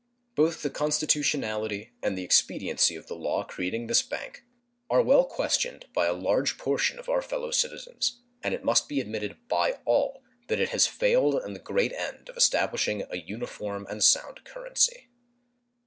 Both 0.33 0.63
the 0.63 0.71
constitutionality 0.71 1.91
and 2.01 2.17
the 2.17 2.23
expediency 2.23 2.95
of 2.95 3.05
the 3.05 3.13
law 3.13 3.43
creating 3.43 3.85
this 3.85 4.01
bank 4.01 4.43
are 4.89 4.99
well 4.99 5.25
questioned 5.25 5.85
by 5.93 6.07
a 6.07 6.11
large 6.13 6.57
portion 6.57 6.97
of 6.97 7.07
our 7.07 7.21
fellow 7.21 7.51
citizens, 7.51 8.19
and 8.41 8.55
it 8.55 8.63
must 8.63 8.89
be 8.89 8.99
admitted 8.99 9.47
by 9.47 9.73
all 9.85 10.23
that 10.47 10.59
it 10.59 10.69
has 10.69 10.87
failed 10.87 11.43
in 11.45 11.53
the 11.53 11.59
great 11.59 11.93
end 11.93 12.29
of 12.29 12.35
establishing 12.35 13.03
an 13.03 13.23
uniform 13.27 13.85
and 13.91 14.03
sound 14.03 14.43
currency. 14.43 15.07